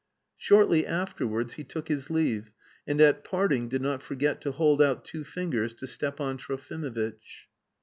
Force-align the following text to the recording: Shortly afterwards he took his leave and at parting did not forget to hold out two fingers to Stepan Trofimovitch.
Shortly 0.35 0.87
afterwards 0.87 1.53
he 1.53 1.63
took 1.63 1.87
his 1.87 2.09
leave 2.09 2.49
and 2.87 2.99
at 2.99 3.23
parting 3.23 3.69
did 3.69 3.83
not 3.83 4.01
forget 4.01 4.41
to 4.41 4.51
hold 4.51 4.81
out 4.81 5.05
two 5.05 5.23
fingers 5.23 5.75
to 5.75 5.85
Stepan 5.85 6.37
Trofimovitch. 6.39 7.45